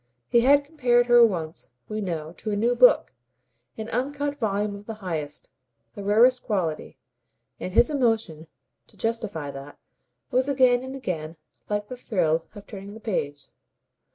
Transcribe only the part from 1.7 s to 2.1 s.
we